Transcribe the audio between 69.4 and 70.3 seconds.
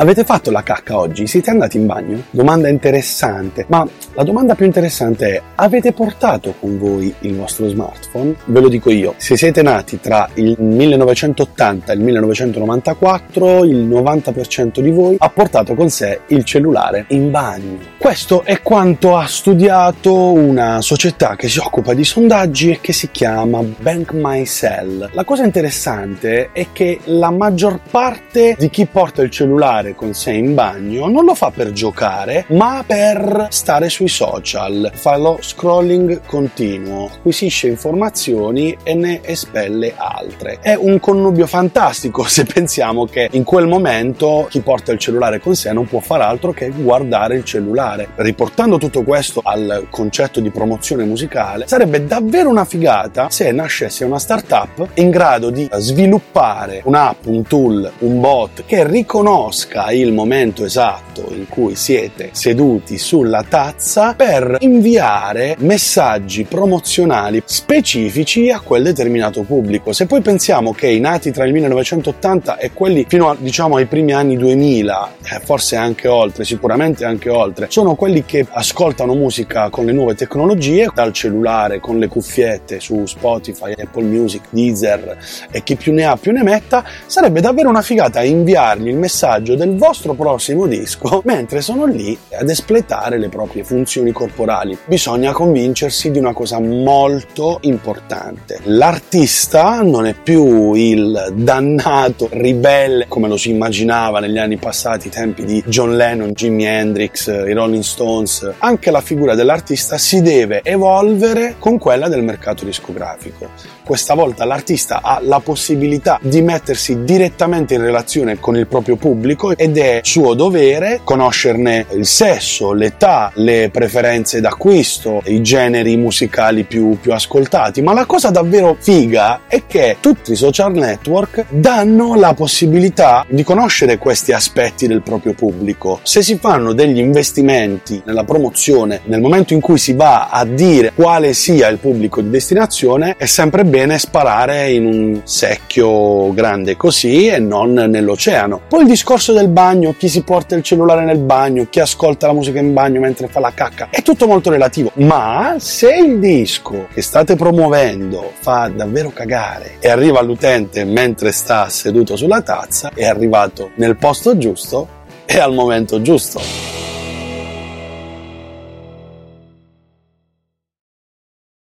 pubblico. Se poi